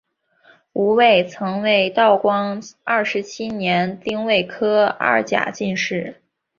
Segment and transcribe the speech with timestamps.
[0.73, 6.19] 吴慰曾为道光二十七年丁未科二甲进士。